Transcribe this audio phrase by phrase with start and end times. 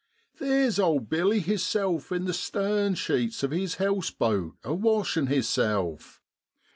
[0.35, 6.19] Theer's old Billy hisself in the stern sheets of his houseboat, a washin' hisself.